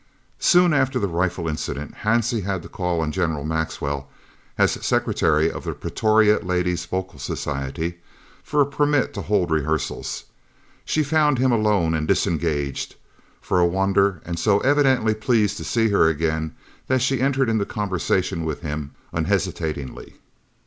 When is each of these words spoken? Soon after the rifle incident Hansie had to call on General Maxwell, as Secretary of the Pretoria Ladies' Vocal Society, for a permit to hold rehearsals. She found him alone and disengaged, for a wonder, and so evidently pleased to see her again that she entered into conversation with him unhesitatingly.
Soon 0.39 0.73
after 0.73 0.97
the 0.97 1.07
rifle 1.07 1.47
incident 1.47 1.93
Hansie 2.01 2.41
had 2.43 2.63
to 2.63 2.67
call 2.67 3.01
on 3.01 3.11
General 3.11 3.43
Maxwell, 3.43 4.09
as 4.57 4.71
Secretary 4.83 5.51
of 5.51 5.63
the 5.63 5.73
Pretoria 5.73 6.39
Ladies' 6.39 6.85
Vocal 6.87 7.19
Society, 7.19 7.99
for 8.41 8.61
a 8.61 8.65
permit 8.65 9.13
to 9.13 9.21
hold 9.21 9.51
rehearsals. 9.51 10.23
She 10.85 11.03
found 11.03 11.37
him 11.37 11.51
alone 11.51 11.93
and 11.93 12.07
disengaged, 12.07 12.95
for 13.41 13.59
a 13.59 13.65
wonder, 13.67 14.23
and 14.25 14.39
so 14.39 14.57
evidently 14.61 15.13
pleased 15.13 15.57
to 15.57 15.63
see 15.63 15.89
her 15.89 16.07
again 16.09 16.55
that 16.87 17.03
she 17.03 17.21
entered 17.21 17.47
into 17.47 17.63
conversation 17.67 18.43
with 18.43 18.61
him 18.61 18.95
unhesitatingly. 19.13 20.15